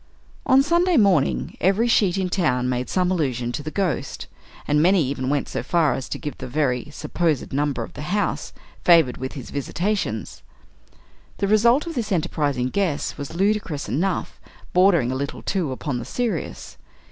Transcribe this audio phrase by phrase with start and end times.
[0.47, 4.25] On Sunday morning, every sheet in town made some allusion to the Ghost,
[4.67, 8.01] and many even went so far as to give the very (supposed) number of the
[8.01, 8.51] house
[8.83, 10.41] favored with his visitations.
[11.37, 14.41] The result of this enterprising guess was ludicrous enough,
[14.73, 16.77] bordering a little, too, upon the serious.